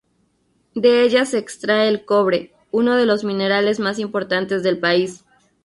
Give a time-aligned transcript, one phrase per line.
[0.73, 5.23] De ella se extrae el cobre, uno de los minerales más importantes del país.